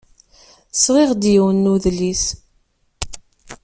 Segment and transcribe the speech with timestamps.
[0.73, 2.23] Sɣiɣ-d yiwen n udlis.